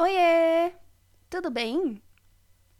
[0.00, 0.72] Oiê!
[1.28, 2.00] Tudo bem?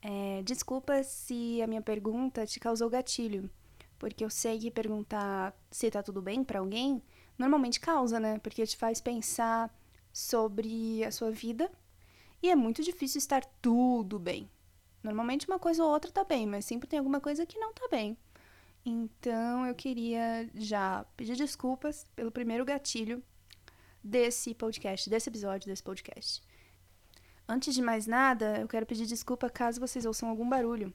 [0.01, 3.51] É, desculpa se a minha pergunta te causou gatilho,
[3.99, 7.03] porque eu sei que perguntar se tá tudo bem para alguém
[7.37, 8.39] normalmente causa, né?
[8.39, 9.69] Porque te faz pensar
[10.13, 11.69] sobre a sua vida
[12.41, 14.49] e é muito difícil estar tudo bem.
[15.03, 17.89] Normalmente uma coisa ou outra tá bem, mas sempre tem alguma coisa que não tá
[17.91, 18.17] bem.
[18.87, 23.21] Então eu queria já pedir desculpas pelo primeiro gatilho
[24.05, 26.47] desse podcast, desse episódio desse podcast.
[27.51, 30.93] Antes de mais nada, eu quero pedir desculpa caso vocês ouçam algum barulho.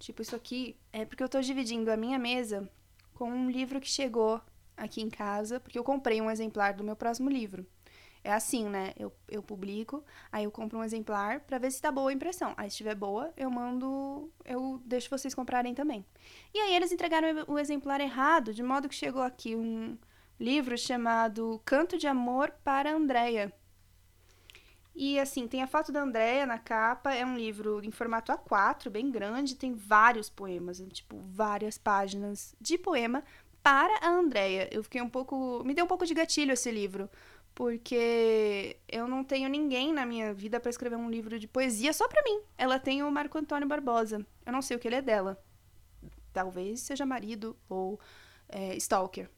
[0.00, 2.68] Tipo, isso aqui é porque eu tô dividindo a minha mesa
[3.14, 4.40] com um livro que chegou
[4.76, 7.64] aqui em casa, porque eu comprei um exemplar do meu próximo livro.
[8.24, 8.92] É assim, né?
[8.98, 12.54] Eu, eu publico, aí eu compro um exemplar para ver se tá boa a impressão.
[12.56, 16.04] Aí se estiver boa, eu mando, eu deixo vocês comprarem também.
[16.52, 19.96] E aí eles entregaram o exemplar errado, de modo que chegou aqui um
[20.40, 23.52] livro chamado Canto de Amor para Andréia,
[25.00, 28.90] e assim, tem a foto da Andrea na capa, é um livro em formato A4,
[28.90, 33.22] bem grande, tem vários poemas, tipo, várias páginas de poema
[33.62, 34.68] para a Andrea.
[34.72, 35.62] Eu fiquei um pouco.
[35.64, 37.08] Me deu um pouco de gatilho esse livro,
[37.54, 42.08] porque eu não tenho ninguém na minha vida para escrever um livro de poesia só
[42.08, 42.40] para mim.
[42.56, 44.26] Ela tem o Marco Antônio Barbosa.
[44.44, 45.40] Eu não sei o que ele é dela.
[46.32, 48.00] Talvez seja marido ou
[48.48, 49.30] é, stalker.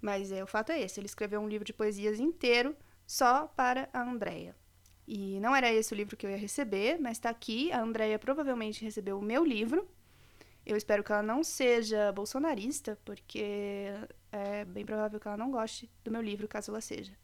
[0.00, 2.74] Mas é, o fato é esse: ele escreveu um livro de poesias inteiro
[3.06, 4.56] só para a Andrea.
[5.10, 7.72] E não era esse o livro que eu ia receber, mas está aqui.
[7.72, 9.88] A Andrea provavelmente recebeu o meu livro.
[10.66, 13.86] Eu espero que ela não seja bolsonarista, porque
[14.30, 17.14] é bem provável que ela não goste do meu livro, caso ela seja.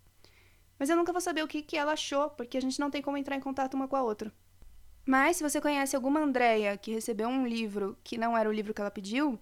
[0.79, 3.03] Mas eu nunca vou saber o que, que ela achou, porque a gente não tem
[3.03, 4.33] como entrar em contato uma com a outra.
[5.05, 8.73] Mas se você conhece alguma Andrea que recebeu um livro que não era o livro
[8.73, 9.39] que ela pediu,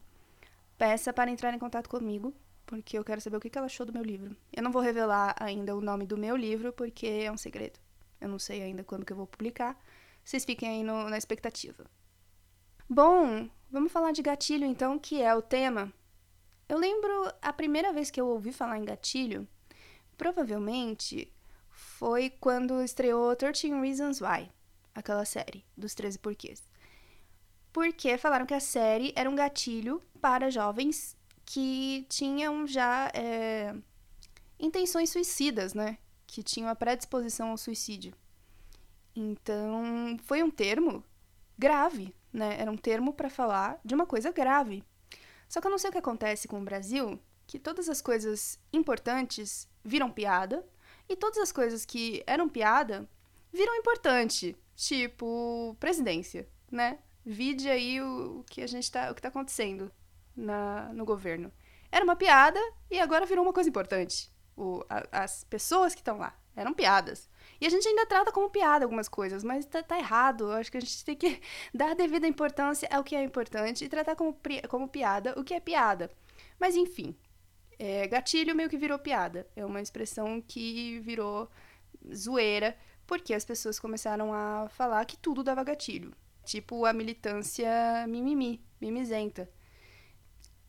[0.76, 2.34] peça para entrar em contato comigo,
[2.66, 4.36] porque eu quero saber o que, ela achou do meu livro.
[4.52, 7.78] Eu não vou revelar ainda o nome do meu livro, porque é um segredo.
[8.22, 9.76] Eu não sei ainda quando que eu vou publicar.
[10.24, 11.84] Vocês fiquem aí no, na expectativa.
[12.88, 15.92] Bom, vamos falar de gatilho então, que é o tema.
[16.68, 19.46] Eu lembro a primeira vez que eu ouvi falar em gatilho,
[20.16, 21.32] provavelmente
[21.68, 24.48] foi quando estreou 13 Reasons Why,
[24.94, 26.62] aquela série dos 13 porquês.
[27.72, 33.74] Porque falaram que a série era um gatilho para jovens que tinham já é,
[34.58, 35.98] intenções suicidas, né?
[36.32, 38.14] Que tinham a predisposição ao suicídio.
[39.14, 41.04] Então, foi um termo
[41.58, 42.56] grave, né?
[42.58, 44.82] Era um termo para falar de uma coisa grave.
[45.46, 48.58] Só que eu não sei o que acontece com o Brasil, que todas as coisas
[48.72, 50.66] importantes viram piada
[51.06, 53.06] e todas as coisas que eram piada
[53.52, 56.98] viram importante, tipo presidência, né?
[57.26, 59.92] Vide aí o, que a gente tá, o que tá acontecendo
[60.34, 61.52] na, no governo.
[61.90, 62.58] Era uma piada
[62.90, 66.34] e agora virou uma coisa importante o, a, as pessoas que estão lá.
[66.54, 67.30] Eram piadas.
[67.60, 70.44] E a gente ainda trata como piada algumas coisas, mas tá, tá, errado.
[70.44, 71.40] Eu acho que a gente tem que
[71.72, 75.60] dar devida importância ao que é importante e tratar como, como piada o que é
[75.60, 76.10] piada.
[76.58, 77.16] Mas enfim,
[77.78, 79.46] é, gatilho meio que virou piada.
[79.56, 81.50] É uma expressão que virou
[82.14, 82.76] zoeira,
[83.06, 86.14] porque as pessoas começaram a falar que tudo dava gatilho.
[86.44, 89.48] Tipo a militância mimimi, mimizenta.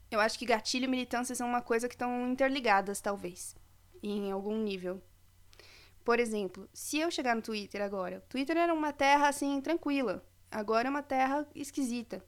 [0.09, 3.55] Eu acho que gatilho e militância são uma coisa que estão interligadas, talvez
[4.09, 5.01] em algum nível.
[6.03, 10.87] Por exemplo, se eu chegar no Twitter agora, Twitter era uma terra assim tranquila, agora
[10.87, 12.23] é uma terra esquisita.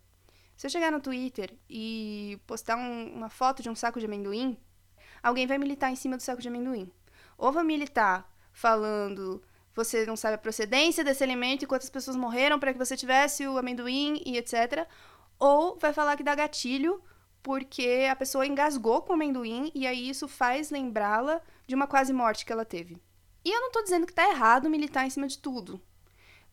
[0.56, 4.58] Se eu chegar no Twitter e postar um, uma foto de um saco de amendoim,
[5.22, 6.90] alguém vai militar em cima do saco de amendoim.
[7.38, 9.44] Ou vai militar falando
[9.76, 13.46] você não sabe a procedência desse alimento e quantas pessoas morreram para que você tivesse
[13.46, 14.88] o amendoim e etc.
[15.38, 17.04] Ou vai falar que dá gatilho
[17.44, 22.14] porque a pessoa engasgou com o amendoim e aí isso faz lembrá-la de uma quase
[22.14, 22.98] morte que ela teve.
[23.44, 25.80] E eu não tô dizendo que tá errado militar em cima de tudo.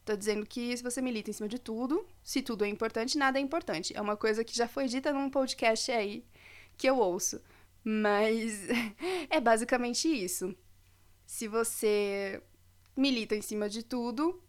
[0.04, 3.38] Tô dizendo que se você milita em cima de tudo, se tudo é importante, nada
[3.38, 3.96] é importante.
[3.96, 6.24] É uma coisa que já foi dita num podcast aí
[6.76, 7.40] que eu ouço.
[7.84, 8.66] Mas
[9.30, 10.54] é basicamente isso.
[11.24, 12.42] Se você
[12.96, 14.42] milita em cima de tudo,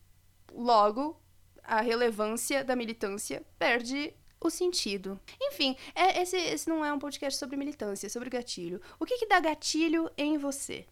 [0.52, 1.22] logo
[1.64, 4.14] a relevância da militância perde
[4.48, 5.20] o sentido.
[5.42, 8.82] Enfim, é, esse, esse não é um podcast sobre militância, é sobre gatilho.
[9.00, 10.86] O que, que dá gatilho em você?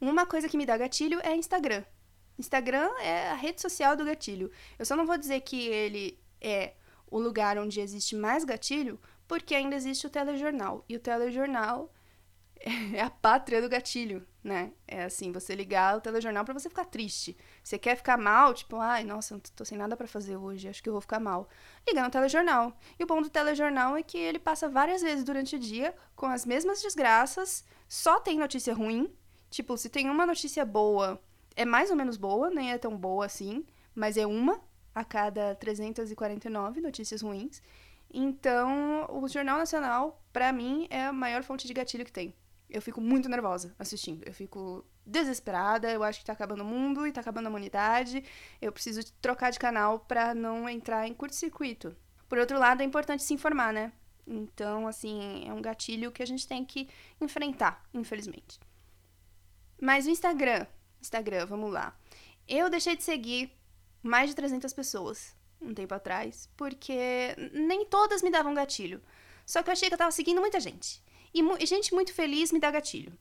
[0.00, 1.84] Uma coisa que me dá gatilho é Instagram.
[2.38, 4.50] Instagram é a rede social do gatilho.
[4.78, 6.74] Eu só não vou dizer que ele é
[7.10, 8.98] o lugar onde existe mais gatilho,
[9.28, 10.84] porque ainda existe o telejornal.
[10.88, 11.92] E o telejornal
[12.94, 14.72] é a pátria do gatilho, né?
[14.86, 17.36] É assim, você ligar o telejornal para você ficar triste.
[17.62, 20.88] Você quer ficar mal, tipo, ai, nossa, tô sem nada para fazer hoje, acho que
[20.88, 21.48] eu vou ficar mal.
[21.86, 22.72] Liga no telejornal.
[22.98, 26.26] E o bom do telejornal é que ele passa várias vezes durante o dia com
[26.26, 29.12] as mesmas desgraças, só tem notícia ruim.
[29.50, 31.20] Tipo, se tem uma notícia boa,
[31.56, 34.60] é mais ou menos boa, nem é tão boa assim, mas é uma
[34.94, 37.60] a cada 349 notícias ruins.
[38.12, 42.34] Então, o Jornal Nacional, para mim, é a maior fonte de gatilho que tem.
[42.72, 44.24] Eu fico muito nervosa assistindo.
[44.24, 48.24] Eu fico desesperada, eu acho que tá acabando o mundo e tá acabando a humanidade.
[48.60, 51.94] Eu preciso trocar de canal para não entrar em curto-circuito.
[52.28, 53.92] Por outro lado, é importante se informar, né?
[54.26, 56.88] Então, assim, é um gatilho que a gente tem que
[57.20, 58.58] enfrentar, infelizmente.
[59.78, 60.66] Mas o Instagram,
[61.00, 61.94] Instagram, vamos lá.
[62.48, 63.52] Eu deixei de seguir
[64.02, 69.02] mais de 300 pessoas um tempo atrás, porque nem todas me davam gatilho.
[69.44, 71.02] Só que eu achei que eu tava seguindo muita gente.
[71.34, 73.12] E, mu gente muito feliz me dá gatilho.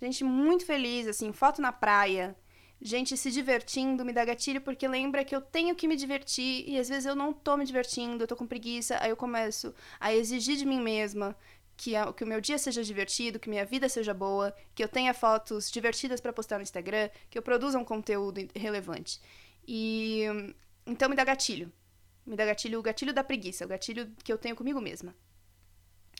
[0.00, 2.36] Gente muito feliz, assim, foto na praia,
[2.80, 6.78] gente se divertindo me dá gatilho porque lembra que eu tenho que me divertir e
[6.78, 10.14] às vezes eu não tô me divertindo, eu tô com preguiça, aí eu começo a
[10.14, 11.36] exigir de mim mesma
[11.76, 14.88] que, a, que o meu dia seja divertido, que minha vida seja boa, que eu
[14.88, 19.20] tenha fotos divertidas para postar no Instagram, que eu produza um conteúdo relevante.
[19.66, 20.24] E
[20.86, 21.70] então me dá gatilho.
[22.26, 25.14] Me dá gatilho, o gatilho da preguiça, o gatilho que eu tenho comigo mesma.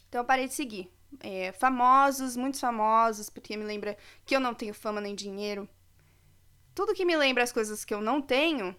[0.08, 0.90] Então eu parei de seguir.
[1.18, 5.68] É, famosos, muitos famosos, porque me lembra que eu não tenho fama nem dinheiro.
[6.74, 8.74] Tudo que me lembra as coisas que eu não tenho,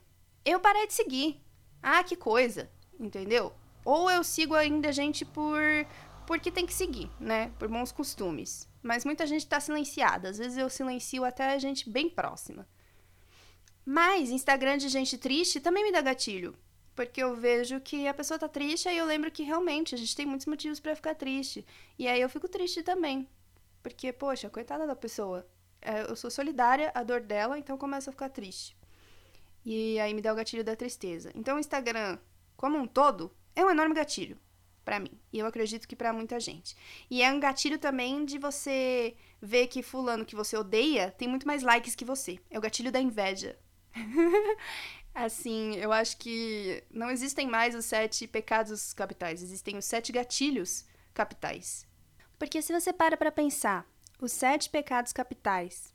[0.45, 1.41] eu parei de seguir.
[1.83, 2.69] Ah, que coisa,
[2.99, 3.53] entendeu?
[3.83, 5.59] Ou eu sigo ainda gente por
[6.25, 7.51] porque tem que seguir, né?
[7.59, 8.69] Por bons costumes.
[8.81, 10.29] Mas muita gente tá silenciada.
[10.29, 12.65] Às vezes eu silencio até gente bem próxima.
[13.85, 16.55] Mas Instagram de gente triste também me dá gatilho.
[16.95, 20.15] Porque eu vejo que a pessoa tá triste e eu lembro que realmente a gente
[20.15, 21.65] tem muitos motivos para ficar triste.
[21.97, 23.27] E aí eu fico triste também.
[23.81, 25.47] Porque, poxa, coitada da pessoa.
[25.81, 28.77] É, eu sou solidária à dor dela, então começo a ficar triste.
[29.65, 31.31] E aí me dá o gatilho da tristeza.
[31.35, 32.19] Então o Instagram,
[32.55, 34.37] como um todo, é um enorme gatilho
[34.83, 35.11] para mim.
[35.31, 36.75] E eu acredito que para muita gente.
[37.09, 41.47] E é um gatilho também de você ver que fulano que você odeia tem muito
[41.47, 42.39] mais likes que você.
[42.49, 43.57] É o gatilho da inveja.
[45.13, 50.85] assim, eu acho que não existem mais os sete pecados capitais, existem os sete gatilhos
[51.13, 51.85] capitais.
[52.37, 53.85] Porque se você para para pensar,
[54.19, 55.93] os sete pecados capitais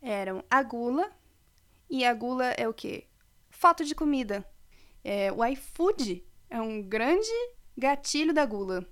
[0.00, 1.10] eram a gula,
[1.88, 3.06] e a gula é o quê?
[3.50, 4.44] Foto de comida.
[5.02, 7.30] É, o iFood é um grande
[7.76, 8.86] gatilho da gula.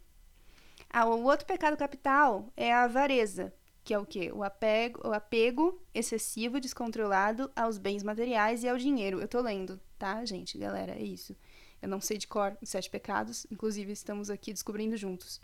[0.91, 4.31] Ah, o outro pecado capital é a avareza, que é o quê?
[4.33, 9.21] O apego, o apego excessivo, descontrolado aos bens materiais e ao dinheiro.
[9.21, 10.93] Eu tô lendo, tá, gente, galera?
[10.93, 11.37] É isso.
[11.81, 15.41] Eu não sei de cor os sete pecados, inclusive estamos aqui descobrindo juntos.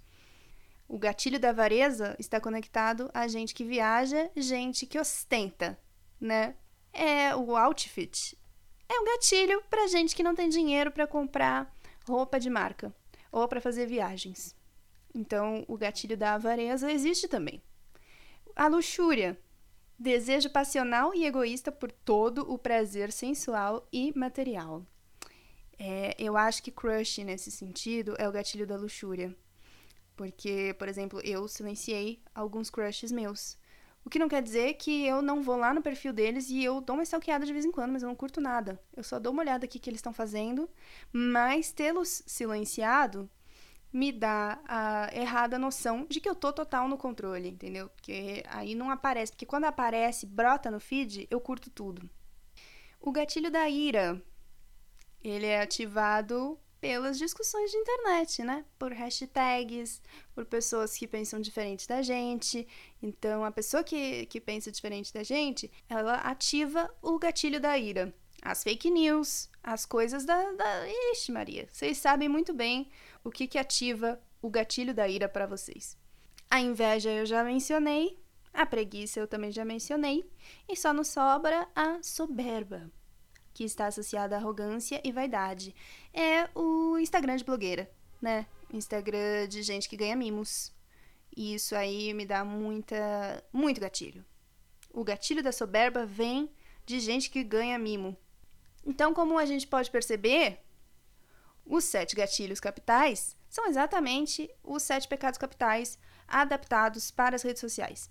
[0.87, 5.79] O gatilho da avareza está conectado a gente que viaja, gente que ostenta,
[6.21, 6.55] né?
[6.93, 8.39] É o outfit.
[8.89, 11.75] É um gatilho para gente que não tem dinheiro para comprar
[12.07, 12.95] roupa de marca
[13.31, 14.57] ou para fazer viagens.
[15.15, 17.63] Então, o gatilho da avareza existe também.
[18.59, 19.39] A luxúria,
[19.97, 24.85] desejo passional e egoísta por todo o prazer sensual e material.
[25.79, 29.33] É, eu acho que crush, nesse sentido, é o gatilho da luxúria.
[30.17, 33.57] Porque, por exemplo, eu silenciei alguns crushes meus.
[34.05, 36.81] O que não quer dizer que eu não vou lá no perfil deles e eu
[36.81, 38.77] dou uma stalkeada de vez em quando, mas eu não curto nada.
[38.97, 40.69] Eu só dou uma olhada aqui que eles estão fazendo,
[41.13, 43.31] mas tê-los silenciado
[43.93, 47.89] me dá a errada noção de que eu tô total no controle, entendeu?
[47.89, 52.09] Porque aí não aparece, porque quando aparece, brota no feed, eu curto tudo.
[53.01, 54.23] O gatilho da ira,
[55.23, 58.65] ele é ativado pelas discussões de internet, né?
[58.79, 60.01] Por hashtags,
[60.35, 62.67] por pessoas que pensam diferente da gente.
[63.03, 68.15] Então, a pessoa que, que pensa diferente da gente, ela ativa o gatilho da ira.
[68.41, 70.53] As fake news, as coisas da.
[70.53, 70.89] da...
[71.13, 72.89] Ixi, Maria, vocês sabem muito bem
[73.25, 75.97] o que, que ativa o gatilho da ira para vocês.
[76.51, 78.19] A inveja eu já mencionei,
[78.53, 80.29] a preguiça eu também já mencionei,
[80.69, 82.91] e só nos sobra a soberba,
[83.53, 85.75] que está associada à arrogância e vaidade.
[86.13, 88.47] É o Instagram de blogueira, né?
[88.73, 90.73] Instagram de gente que ganha mimos.
[91.37, 94.25] E isso aí me dá muita, muito gatilho.
[94.91, 96.51] O gatilho da soberba vem
[96.87, 98.17] de gente que ganha mimo.
[98.85, 100.61] Então, como a gente pode perceber,
[101.69, 108.09] os sete gatilhos capitais são exatamente os sete pecados capitais adaptados para as redes sociais.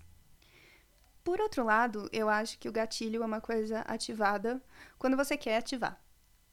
[1.24, 4.62] Por outro lado, eu acho que o gatilho é uma coisa ativada
[4.98, 6.02] quando você quer ativar,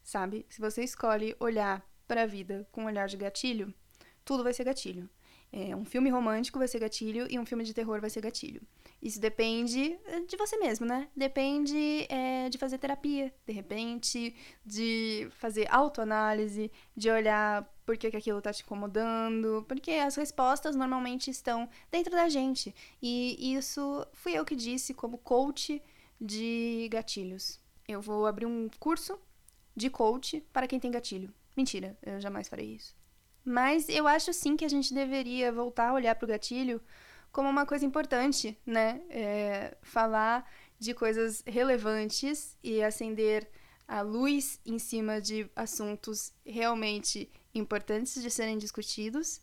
[0.03, 0.45] sabe?
[0.49, 3.73] Se você escolhe olhar para a vida com um olhar de gatilho,
[4.25, 5.09] tudo vai ser gatilho.
[5.57, 8.61] É, um filme romântico vai ser gatilho e um filme de terror vai ser gatilho.
[9.01, 11.07] Isso depende eh, de você mesmo, né?
[11.15, 14.35] Depende é, de fazer terapia, de repente,
[14.65, 20.75] de fazer autoanálise, de olhar por que, que aquilo tá te incomodando, porque as respostas
[20.75, 22.75] normalmente estão dentro da gente.
[23.01, 25.81] E isso fui eu que disse como coach
[26.19, 27.61] de gatilhos.
[27.87, 29.17] Eu vou abrir um curso
[29.73, 31.33] de coach para quem tem gatilho.
[31.55, 32.93] Mentira, eu jamais farei isso.
[33.45, 36.81] Mas eu acho sim que a gente deveria voltar a olhar para o gatilho
[37.31, 39.01] como uma coisa importante, né?
[39.09, 40.49] É, falar
[40.79, 43.47] de coisas relevantes e acender
[43.87, 49.41] a luz em cima de assuntos realmente importantes de serem discutidos.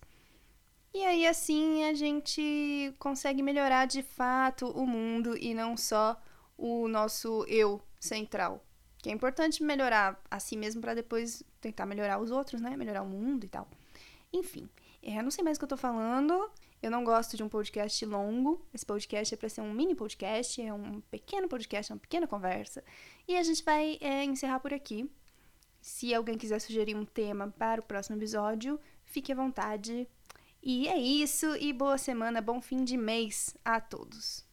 [0.93, 6.21] E aí, assim, a gente consegue melhorar de fato o mundo e não só
[6.59, 8.65] o nosso eu central.
[8.99, 12.77] Que é importante melhorar a si mesmo para depois tentar melhorar os outros, né?
[12.77, 13.69] Melhorar o mundo e tal.
[14.33, 14.69] Enfim,
[15.03, 16.51] é, não sei mais o que eu tô falando.
[16.83, 18.65] Eu não gosto de um podcast longo.
[18.73, 22.27] Esse podcast é para ser um mini podcast, é um pequeno podcast, é uma pequena
[22.27, 22.83] conversa.
[23.29, 25.09] E a gente vai é, encerrar por aqui.
[25.81, 30.09] Se alguém quiser sugerir um tema para o próximo episódio, fique à vontade.
[30.63, 34.52] E é isso, e boa semana, bom fim de mês a todos.